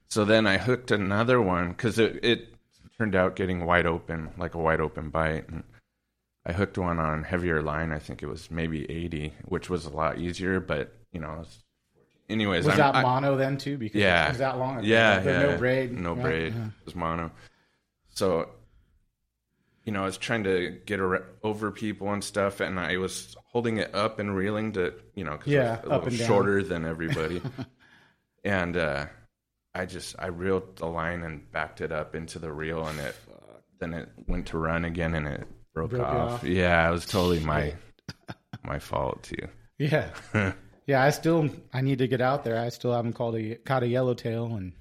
So 0.10 0.25
then 0.25 0.46
I 0.46 0.58
hooked 0.58 0.91
another 0.91 1.41
one 1.41 1.70
because 1.70 1.98
it, 1.98 2.24
it 2.24 2.53
turned 2.98 3.15
out 3.15 3.38
getting 3.38 3.65
wide 3.65 3.88
open, 3.88 4.32
like 4.38 4.55
a 4.55 4.60
wide 4.60 4.82
open 4.82 5.10
bite. 5.10 5.48
And 5.48 5.63
I 6.46 6.51
hooked 6.51 6.77
one 6.77 7.00
on 7.00 7.24
heavier 7.24 7.62
line. 7.62 7.93
I 7.93 8.00
think 8.00 8.22
it 8.22 8.27
was 8.27 8.51
maybe 8.51 8.89
80, 8.91 9.34
which 9.46 9.70
was 9.70 9.86
a 9.86 9.89
lot 9.89 10.20
easier, 10.20 10.60
but 10.60 10.93
you 11.13 11.22
know, 11.22 11.39
it's, 11.41 11.62
anyways. 12.30 12.65
Was 12.65 12.77
I'm- 12.80 12.94
that 12.94 12.96
I- 12.96 13.01
mono 13.03 13.38
then 13.38 13.58
too? 13.58 13.77
Because 13.77 14.01
yeah. 14.01 14.25
it 14.25 14.30
was 14.30 14.38
that 14.39 14.58
long 14.58 14.77
ago. 14.77 14.88
Yeah, 14.88 15.24
yeah. 15.24 15.42
No 15.44 15.58
braid. 15.58 15.92
No 15.92 16.13
right? 16.13 16.22
braid. 16.24 16.53
Yeah. 16.53 16.65
It 16.68 16.86
was 16.86 16.96
mono. 16.96 17.32
So, 18.10 18.50
you 19.86 19.92
know, 19.92 20.03
I 20.03 20.06
was 20.06 20.18
trying 20.18 20.44
to 20.46 20.80
get 20.86 21.00
over 21.44 21.72
people 21.72 22.12
and 22.13 22.24
stuff, 22.24 22.60
and 22.60 22.80
I 22.80 22.98
was 22.98 23.36
holding 23.46 23.77
it 23.77 23.94
up 23.94 24.20
and 24.20 24.36
reeling 24.36 24.72
to, 24.74 24.94
you 25.15 25.24
know, 25.25 25.39
Yeah, 25.46 25.72
a 25.72 25.74
up 25.74 25.84
little 25.84 26.08
and 26.08 26.18
down. 26.20 26.27
shorter 26.27 26.63
than 26.63 26.86
everybody. 26.86 27.42
and 28.46 28.77
uh, 28.77 29.06
I 29.75 29.86
just 29.86 30.15
I 30.20 30.27
reeled 30.27 30.77
the 30.77 30.86
line 30.86 31.24
and 31.24 31.51
backed 31.51 31.82
it 31.82 31.92
up 31.92 32.15
into 32.15 32.39
the 32.39 32.51
reel, 32.51 32.86
and 32.88 33.00
it 33.00 33.15
then 33.80 33.94
it 33.94 34.10
went 34.27 34.48
to 34.48 34.58
run 34.58 34.86
again, 34.86 35.15
and 35.15 35.27
it 35.27 35.48
broke, 35.74 35.89
Broke 35.92 36.03
off. 36.08 36.32
off. 36.36 36.44
Yeah, 36.44 36.88
it 36.88 36.92
was 36.92 37.06
totally 37.06 37.39
my 37.39 37.74
my 38.63 38.80
fault 38.80 39.24
too. 39.24 39.48
Yeah. 39.77 40.10
yeah, 40.86 41.02
I 41.04 41.10
still 41.12 41.50
I 41.74 41.82
need 41.82 42.00
to 42.00 42.08
get 42.08 42.22
out 42.22 42.44
there. 42.44 42.58
I 42.60 42.70
still 42.70 42.94
haven't 42.94 43.13
called 43.13 43.36
a 43.36 43.56
caught 43.56 43.84
a 43.84 43.88
yellowtail 43.88 44.56
and 44.56 44.74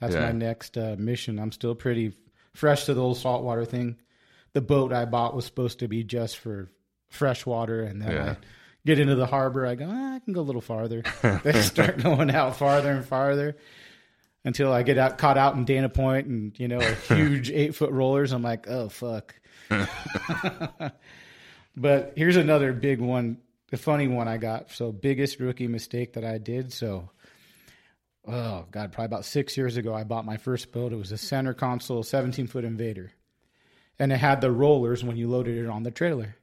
that's 0.00 0.14
Yeah. 0.14 0.20
my 0.20 0.32
next 0.32 0.76
uh, 0.78 0.96
mission. 0.98 1.38
I'm 1.38 1.52
still 1.52 1.74
pretty 1.74 2.12
fresh 2.54 2.84
to 2.86 2.94
the 2.94 3.02
old 3.02 3.16
saltwater 3.16 3.64
thing. 3.64 3.96
The 4.52 4.60
boat 4.60 4.92
I 4.92 5.04
bought 5.04 5.34
was 5.34 5.44
supposed 5.44 5.80
to 5.80 5.88
be 5.88 6.04
just 6.04 6.38
for 6.38 6.70
freshwater 7.08 7.82
and 7.82 8.00
then 8.02 8.10
Yeah. 8.12 8.30
I 8.32 8.36
get 8.86 8.98
into 8.98 9.14
the 9.16 9.26
harbor, 9.26 9.66
I 9.66 9.74
go, 9.74 9.86
ah, 9.88 10.14
I 10.14 10.18
can 10.20 10.32
go 10.32 10.40
a 10.40 10.42
little 10.42 10.60
farther. 10.62 11.02
they 11.42 11.60
start 11.62 11.98
going 12.02 12.30
out 12.30 12.56
farther 12.56 12.90
and 12.92 13.04
farther 13.04 13.56
until 14.44 14.72
I 14.72 14.82
get 14.82 14.96
out 14.98 15.18
caught 15.18 15.36
out 15.36 15.54
in 15.56 15.64
Dana 15.64 15.88
Point 15.88 16.26
and, 16.28 16.58
you 16.58 16.68
know, 16.68 16.78
a 16.80 16.94
huge 17.14 17.50
eight 17.50 17.74
foot 17.74 17.90
rollers. 17.90 18.32
I'm 18.32 18.42
like, 18.42 18.68
oh 18.68 18.88
fuck. 18.88 19.34
but 21.76 22.12
here's 22.16 22.36
another 22.36 22.72
big 22.72 23.00
one 23.00 23.38
the 23.70 23.76
funny 23.76 24.08
one 24.08 24.28
I 24.28 24.36
got. 24.36 24.70
So 24.72 24.92
biggest 24.92 25.40
rookie 25.40 25.66
mistake 25.66 26.14
that 26.14 26.24
I 26.24 26.38
did. 26.38 26.72
So, 26.72 27.10
oh 28.26 28.64
god, 28.70 28.92
probably 28.92 29.06
about 29.06 29.24
six 29.24 29.56
years 29.56 29.76
ago, 29.76 29.94
I 29.94 30.04
bought 30.04 30.24
my 30.24 30.36
first 30.36 30.72
boat. 30.72 30.92
It 30.92 30.96
was 30.96 31.12
a 31.12 31.18
center 31.18 31.54
console, 31.54 32.02
17 32.02 32.46
foot 32.46 32.64
Invader, 32.64 33.12
and 33.98 34.12
it 34.12 34.16
had 34.18 34.40
the 34.40 34.50
rollers 34.50 35.04
when 35.04 35.16
you 35.16 35.28
loaded 35.28 35.58
it 35.58 35.68
on 35.68 35.82
the 35.82 35.90
trailer. 35.90 36.36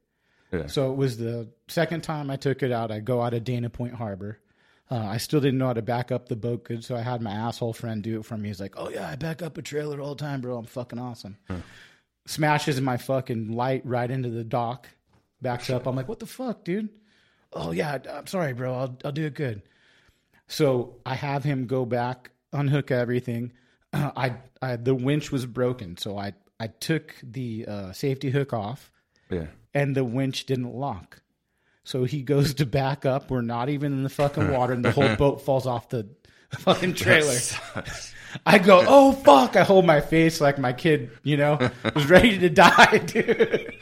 Yeah. 0.52 0.68
So 0.68 0.92
it 0.92 0.96
was 0.96 1.18
the 1.18 1.50
second 1.68 2.02
time 2.02 2.30
I 2.30 2.36
took 2.38 2.64
it 2.64 2.72
out. 2.72 2.92
I 2.92 3.00
go 3.00 3.22
out 3.22 3.34
of 3.34 3.44
Dana 3.44 3.70
Point 3.70 3.96
Harbor. 3.96 4.40
Uh, 4.90 4.98
I 4.98 5.18
still 5.18 5.42
didn't 5.42 5.58
know 5.58 5.68
how 5.68 5.74
to 5.74 5.82
back 5.82 6.12
up 6.12 6.30
the 6.30 6.36
boat 6.36 6.66
good, 6.66 6.84
so 6.84 6.96
I 6.96 7.02
had 7.02 7.20
my 7.20 7.32
asshole 7.32 7.74
friend 7.74 8.04
do 8.04 8.20
it 8.20 8.26
for 8.26 8.38
me. 8.38 8.50
He's 8.50 8.62
like, 8.62 8.76
"Oh 8.78 8.90
yeah, 8.90 9.10
I 9.10 9.16
back 9.16 9.42
up 9.42 9.58
a 9.58 9.64
trailer 9.64 10.00
all 10.00 10.14
the 10.14 10.24
time, 10.24 10.42
bro. 10.42 10.58
I'm 10.58 10.66
fucking 10.66 11.00
awesome." 11.00 11.38
Smashes 12.28 12.80
my 12.80 12.98
fucking 12.98 13.52
light 13.52 13.84
right 13.84 14.10
into 14.10 14.30
the 14.30 14.44
dock, 14.44 14.88
backs 15.42 15.72
up. 15.72 15.88
I'm 15.88 15.96
like, 15.96 16.08
"What 16.08 16.20
the 16.20 16.28
fuck, 16.28 16.64
dude?" 16.64 16.90
Oh 17.56 17.72
yeah, 17.72 17.98
I'm 18.12 18.28
sorry, 18.28 18.54
bro. 18.54 18.74
I'll 18.76 18.98
I'll 19.06 19.12
do 19.12 19.26
it 19.26 19.34
good. 19.34 19.62
So 20.48 20.98
I 21.06 21.16
have 21.16 21.44
him 21.44 21.66
go 21.68 21.86
back, 21.86 22.32
unhook 22.54 22.92
everything. 22.92 23.54
I, 23.94 24.36
I 24.62 24.76
the 24.76 24.94
winch 24.94 25.32
was 25.32 25.46
broken, 25.46 25.98
so 25.98 26.18
I 26.18 26.34
I 26.60 26.68
took 26.68 27.16
the 27.24 27.66
uh, 27.68 27.92
safety 27.94 28.30
hook 28.30 28.54
off 28.54 28.92
Yeah. 29.30 29.48
and 29.74 29.96
the 29.96 30.04
winch 30.04 30.46
didn't 30.46 30.74
lock. 30.74 31.22
So 31.84 32.04
he 32.04 32.22
goes 32.24 32.54
to 32.56 32.66
back 32.66 33.06
up. 33.06 33.30
We're 33.30 33.42
not 33.42 33.70
even 33.70 33.94
in 33.94 34.04
the 34.04 34.10
fucking 34.10 34.52
water, 34.52 34.74
and 34.74 34.84
the 34.84 34.92
whole 34.92 35.16
boat 35.18 35.42
falls 35.42 35.66
off 35.68 35.90
the 35.90 36.08
fucking 36.60 36.94
trailer. 36.96 37.38
I 38.46 38.58
go, 38.60 38.84
oh 38.86 39.14
fuck! 39.14 39.56
I 39.56 39.64
hold 39.64 39.86
my 39.86 40.02
face 40.02 40.42
like 40.42 40.60
my 40.60 40.74
kid, 40.74 41.10
you 41.24 41.38
know, 41.38 41.58
was 41.96 42.06
ready 42.10 42.38
to 42.40 42.50
die, 42.50 42.98
dude. 43.06 43.74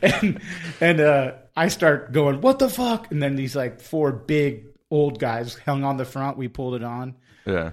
and 0.00 0.40
and 0.80 1.00
uh, 1.00 1.32
I 1.54 1.68
start 1.68 2.12
going, 2.12 2.40
what 2.40 2.58
the 2.58 2.70
fuck? 2.70 3.10
And 3.10 3.22
then 3.22 3.36
these 3.36 3.54
like 3.54 3.80
four 3.82 4.10
big 4.10 4.66
old 4.90 5.18
guys 5.18 5.54
hung 5.56 5.84
on 5.84 5.98
the 5.98 6.04
front. 6.06 6.38
We 6.38 6.48
pulled 6.48 6.76
it 6.76 6.82
on 6.84 7.16
Yeah. 7.46 7.72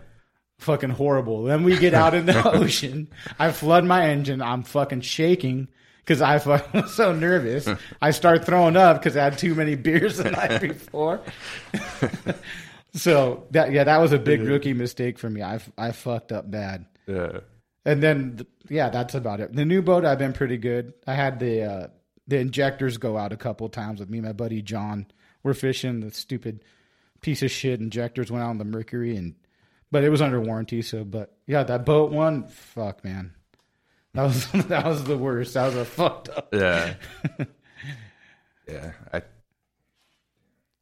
fucking 0.59 0.89
horrible. 0.89 1.43
Then 1.43 1.63
we 1.63 1.77
get 1.77 1.93
out 1.93 2.13
in 2.13 2.25
the 2.25 2.45
ocean. 2.51 3.07
I 3.39 3.51
flood 3.51 3.85
my 3.85 4.07
engine. 4.09 4.41
I'm 4.41 4.63
fucking 4.63 5.01
shaking 5.01 5.69
because 5.99 6.21
I 6.21 6.35
was 6.73 6.93
so 6.93 7.13
nervous. 7.13 7.69
I 8.01 8.11
start 8.11 8.43
throwing 8.45 8.75
up 8.75 8.97
because 8.99 9.15
I 9.15 9.23
had 9.23 9.37
too 9.37 9.55
many 9.55 9.75
beers 9.75 10.17
the 10.17 10.31
night 10.31 10.59
before. 10.59 11.21
So 12.93 13.47
that 13.51 13.71
yeah, 13.71 13.83
that 13.83 13.97
was 13.97 14.11
a 14.11 14.19
big 14.19 14.41
rookie 14.41 14.73
mistake 14.73 15.19
for 15.19 15.29
me. 15.29 15.41
I 15.41 15.59
I 15.77 15.91
fucked 15.91 16.31
up 16.31 16.49
bad. 16.49 16.85
Yeah. 17.07 17.39
And 17.83 18.01
then 18.03 18.37
th- 18.37 18.49
yeah, 18.69 18.89
that's 18.89 19.15
about 19.15 19.39
it. 19.39 19.53
The 19.53 19.65
new 19.65 19.81
boat 19.81 20.05
I've 20.05 20.19
been 20.19 20.33
pretty 20.33 20.57
good. 20.57 20.93
I 21.07 21.13
had 21.15 21.39
the 21.39 21.63
uh, 21.63 21.87
the 22.27 22.37
injectors 22.37 22.97
go 22.97 23.17
out 23.17 23.33
a 23.33 23.37
couple 23.37 23.67
times 23.69 23.99
with 23.99 24.09
me, 24.09 24.19
and 24.19 24.27
my 24.27 24.33
buddy 24.33 24.61
John. 24.61 25.07
We're 25.43 25.55
fishing 25.55 26.01
the 26.01 26.11
stupid 26.11 26.63
piece 27.21 27.41
of 27.41 27.49
shit 27.49 27.79
injectors 27.79 28.31
went 28.31 28.43
out 28.43 28.51
on 28.51 28.57
the 28.59 28.65
Mercury 28.65 29.15
and 29.15 29.35
but 29.91 30.03
it 30.03 30.09
was 30.09 30.21
under 30.21 30.39
warranty. 30.39 30.81
So, 30.81 31.03
but 31.03 31.35
yeah, 31.45 31.63
that 31.63 31.85
boat 31.85 32.11
one, 32.11 32.47
fuck 32.47 33.03
man, 33.03 33.33
that 34.13 34.23
was 34.23 34.47
that 34.67 34.85
was 34.85 35.03
the 35.03 35.17
worst. 35.17 35.53
That 35.53 35.65
was 35.67 35.75
a 35.75 35.85
fucked 35.85 36.29
up. 36.29 36.49
Yeah. 36.53 36.93
yeah. 38.67 38.91
I 39.13 39.21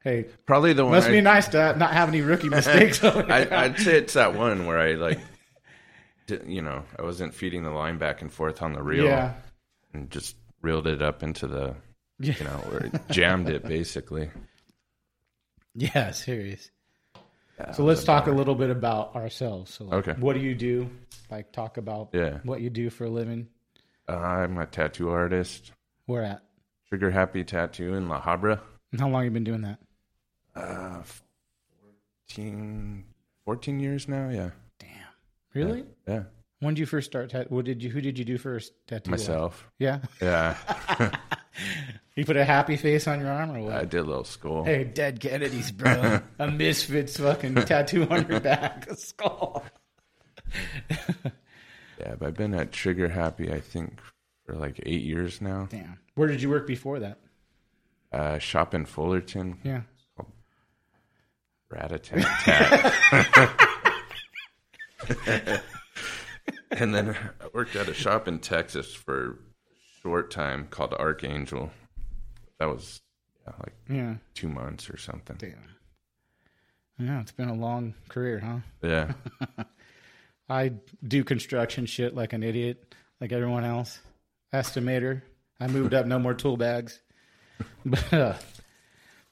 Hey, 0.04 0.28
probably 0.46 0.74
the 0.74 0.86
one 0.86 0.94
must 0.94 1.10
I, 1.10 1.12
be 1.12 1.22
nice 1.22 1.50
to 1.50 1.76
not 1.78 1.92
have 1.94 2.08
any 2.10 2.22
rookie 2.22 2.50
mistakes. 2.60 3.04
I, 3.04 3.48
I'd 3.52 3.78
say 3.80 3.98
it's 3.98 4.14
that 4.14 4.34
one 4.34 4.66
where 4.66 4.80
I 4.80 4.94
like, 4.94 5.20
you 6.46 6.62
know, 6.62 6.84
I 6.98 7.02
wasn't 7.02 7.34
feeding 7.34 7.64
the 7.64 7.72
line 7.72 7.98
back 7.98 8.22
and 8.22 8.32
forth 8.32 8.62
on 8.62 8.74
the 8.74 8.82
reel 8.82 9.06
yeah, 9.08 9.34
and 9.94 10.10
just 10.10 10.36
reeled 10.62 10.88
it 10.88 11.02
up 11.02 11.22
into 11.22 11.48
the, 11.48 11.76
you 12.20 12.34
know, 12.44 12.62
where 12.70 12.90
jammed 13.12 13.50
it 13.50 13.66
basically. 13.66 14.30
yeah, 15.76 16.12
serious. 16.12 16.72
Yeah, 17.60 17.72
So 17.72 17.84
let's 17.84 18.06
talk 18.06 18.28
a 18.28 18.32
little 18.32 18.56
bit 18.56 18.70
about 18.70 19.16
ourselves. 19.16 19.74
So, 19.74 19.84
like, 19.86 20.08
Okay. 20.08 20.20
what 20.22 20.34
do 20.34 20.40
you 20.40 20.56
do? 20.56 20.90
Like, 21.30 21.52
talk 21.52 21.76
about 21.78 22.10
Yeah. 22.14 22.40
what 22.44 22.62
you 22.62 22.70
do 22.70 22.90
for 22.90 23.04
a 23.06 23.10
living. 23.10 23.48
Uh, 24.08 24.16
I'm 24.18 24.58
a 24.58 24.66
tattoo 24.66 25.10
artist. 25.10 25.74
Where 26.06 26.24
at? 26.24 26.42
Trigger 26.88 27.12
Happy 27.12 27.44
Tattoo 27.44 27.94
in 27.96 28.08
La 28.08 28.22
Habra. 28.22 28.60
And 28.92 29.02
How 29.02 29.10
long 29.10 29.26
you 29.26 29.30
been 29.30 29.44
doing 29.44 29.62
that? 29.62 29.78
Uh, 30.56 31.02
14, 32.28 33.06
14 33.46 33.80
years 33.80 34.08
now. 34.08 34.30
Yeah. 34.30 34.50
Damn, 34.80 34.90
really? 35.54 35.86
Yeah. 36.08 36.24
When 36.60 36.74
did 36.74 36.80
you 36.82 36.86
first 36.86 37.10
start? 37.10 37.30
Tat- 37.30 37.50
what 37.52 37.66
did 37.66 37.82
you? 37.82 37.90
Who 37.90 38.02
did 38.02 38.20
you 38.20 38.26
do 38.26 38.38
first? 38.38 38.74
Tattoo. 38.88 39.12
Myself. 39.12 39.70
Yeah. 39.80 40.00
Yeah. 40.22 40.58
You 42.16 42.26
put 42.26 42.36
a 42.36 42.44
happy 42.44 42.76
face 42.76 43.08
on 43.08 43.22
your 43.22 43.32
arm 43.32 43.52
or 43.52 43.62
what? 43.62 43.74
I 43.74 43.86
did 43.86 44.02
a 44.02 44.04
little 44.04 44.26
school. 44.26 44.66
Hey, 44.66 44.84
dead 44.84 45.22
Kennedys, 45.22 45.72
bro. 45.72 46.20
a 46.40 46.52
misfits 46.52 47.16
fucking 47.16 47.56
tattoo 47.56 48.06
on 48.10 48.28
your 48.28 48.42
back, 48.42 48.88
a 48.90 48.96
skull. 48.98 49.64
Yeah, 52.00 52.16
but 52.18 52.28
I've 52.28 52.34
been 52.34 52.54
at 52.54 52.72
Trigger 52.72 53.10
Happy, 53.10 53.52
I 53.52 53.60
think, 53.60 54.00
for 54.46 54.56
like 54.56 54.80
eight 54.86 55.02
years 55.02 55.42
now. 55.42 55.68
Damn. 55.70 56.00
Where 56.16 56.30
did 56.30 56.42
you 56.42 56.50
work 56.50 56.66
before 56.66 57.00
that? 57.00 57.20
Uh, 58.12 58.38
shop 58.38 58.74
in 58.74 58.86
Fullerton. 58.86 59.60
Yeah. 59.64 59.82
Rat-a-tat-tat. 61.72 62.94
and 66.72 66.94
then 66.94 67.10
I 67.42 67.48
worked 67.54 67.76
at 67.76 67.88
a 67.88 67.94
shop 67.94 68.28
in 68.28 68.40
Texas 68.40 68.94
for 68.94 69.32
a 69.32 69.36
short 70.02 70.32
time 70.32 70.68
called 70.70 70.94
Archangel. 70.94 71.72
That 72.60 72.68
was 72.68 73.02
yeah, 73.46 73.54
like 73.60 73.74
Yeah. 73.90 74.16
two 74.34 74.50
months 74.50 74.90
or 74.90 74.98
something. 74.98 75.36
Damn. 75.38 75.64
Yeah, 76.98 77.22
it's 77.22 77.32
been 77.32 77.50
a 77.50 77.54
long 77.54 77.94
career, 78.10 78.40
huh? 78.40 78.58
Yeah. 78.82 79.14
I 80.50 80.74
do 81.08 81.24
construction 81.24 81.86
shit 81.86 82.14
like 82.16 82.34
an 82.34 82.44
idiot, 82.44 82.94
like 83.22 83.32
everyone 83.32 83.64
else. 83.64 84.00
Estimator. 84.54 85.22
I 85.60 85.68
moved 85.68 85.94
up, 85.94 86.06
no 86.08 86.18
more 86.20 86.34
tool 86.34 86.58
bags. 86.58 87.00
But, 87.86 88.14
uh, 88.14 88.34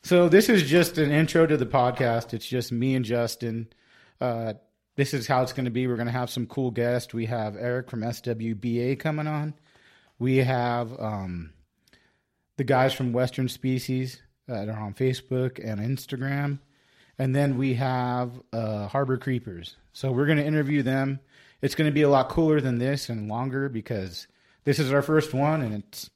so 0.08 0.30
this 0.30 0.48
is 0.48 0.64
just 0.64 0.98
an 0.98 1.12
intro 1.12 1.46
to 1.46 1.58
the 1.58 1.66
podcast. 1.66 2.34
It's 2.34 2.48
just 2.48 2.72
me 2.72 2.96
and 2.96 3.04
Justin. 3.04 3.68
Uh, 4.22 4.54
this 4.96 5.14
is 5.14 5.28
how 5.28 5.42
it's 5.44 5.54
going 5.54 5.66
to 5.66 5.72
be. 5.72 5.86
We're 5.86 5.98
going 5.98 6.08
to 6.08 6.14
have 6.14 6.30
some 6.30 6.46
cool 6.48 6.72
guests. 6.72 7.14
We 7.14 7.26
have 7.26 7.56
Eric 7.58 7.90
from 7.90 8.02
SWBA 8.02 9.00
coming 9.00 9.28
on. 9.28 9.54
We 10.18 10.38
have 10.38 10.98
um, 11.00 11.52
the 12.56 12.64
guys 12.64 12.94
from 12.94 13.12
Western 13.12 13.50
Species 13.50 14.22
that 14.48 14.70
are 14.70 14.80
on 14.80 14.94
Facebook 14.94 15.60
and 15.64 15.82
Instagram. 15.82 16.60
And 17.20 17.36
then 17.36 17.58
we 17.58 17.74
have 17.74 18.32
uh, 18.54 18.88
Harbor 18.88 19.18
Creepers. 19.18 19.76
So 19.92 20.12
we're 20.12 20.26
going 20.26 20.38
to 20.38 20.46
interview 20.46 20.84
them. 20.84 21.20
It's 21.62 21.76
going 21.76 21.90
to 21.90 21.94
be 21.94 22.04
a 22.04 22.10
lot 22.10 22.30
cooler 22.30 22.62
than 22.62 22.78
this 22.78 23.10
and 23.10 23.28
longer 23.28 23.68
because 23.68 24.28
this 24.64 24.80
is 24.80 24.94
our 24.94 25.02
first 25.02 25.34
one 25.34 25.62
and 25.62 25.74
it's 25.74 26.10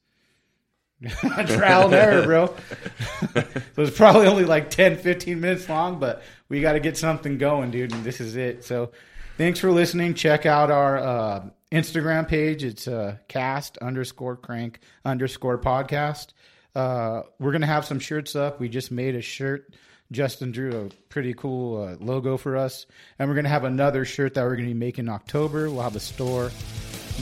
trial 1.48 1.86
and 1.86 1.94
error, 1.94 2.24
bro. 2.24 2.48
so 3.34 3.44
it's 3.78 3.98
probably 3.98 4.28
only 4.28 4.46
like 4.46 4.70
10, 4.70 4.98
15 4.98 5.40
minutes 5.40 5.68
long, 5.68 6.00
but 6.00 6.24
we 6.50 6.62
got 6.62 6.74
to 6.74 6.80
get 6.80 6.98
something 6.98 7.38
going, 7.38 7.72
dude. 7.72 7.92
And 7.92 8.04
this 8.04 8.22
is 8.22 8.36
it. 8.36 8.64
So 8.64 8.92
thanks 9.38 9.60
for 9.60 9.72
listening. 9.72 10.14
Check 10.14 10.46
out 10.46 10.70
our 10.70 10.98
uh, 10.98 11.44
Instagram 11.72 12.28
page. 12.28 12.64
It's 12.64 12.88
uh, 12.88 13.18
cast 13.28 13.78
underscore 13.80 14.36
crank 14.36 14.80
underscore 15.04 15.58
podcast. 15.58 16.28
Uh, 16.76 17.24
we're 17.40 17.52
going 17.52 17.62
to 17.62 17.68
have 17.68 17.86
some 17.86 18.00
shirts 18.00 18.36
up. 18.36 18.60
We 18.60 18.70
just 18.70 18.92
made 18.92 19.16
a 19.16 19.22
shirt. 19.22 19.74
Justin 20.12 20.52
drew 20.52 20.86
a 20.86 20.90
pretty 21.10 21.34
cool 21.34 21.82
uh, 21.82 21.96
logo 22.00 22.38
for 22.38 22.58
us. 22.58 22.86
And 23.18 23.28
we're 23.30 23.36
going 23.36 23.46
to 23.46 23.50
have 23.50 23.64
another 23.64 24.06
shirt 24.06 24.34
that 24.36 24.44
we're 24.44 24.56
going 24.56 24.68
to 24.68 24.74
be 24.74 24.80
making 24.80 25.06
in 25.06 25.10
October. 25.10 25.70
We'll 25.70 25.82
have 25.82 25.96
a 25.96 26.00
store. 26.00 26.52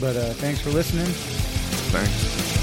But 0.00 0.16
uh, 0.16 0.32
thanks 0.34 0.60
for 0.60 0.70
listening. 0.70 1.06
Thanks. 1.06 2.59